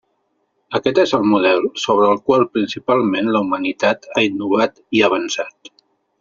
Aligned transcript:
Aquest 0.77 1.01
és 1.01 1.11
el 1.17 1.27
model 1.31 1.61
sobre 1.81 2.07
el 2.13 2.17
qual 2.31 2.47
principalment 2.57 3.29
la 3.37 3.43
humanitat 3.45 4.09
ha 4.17 4.25
innovat 4.31 4.83
i 5.01 5.05
avançat. 5.11 5.73